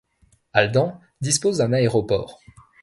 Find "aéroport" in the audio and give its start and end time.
1.73-2.39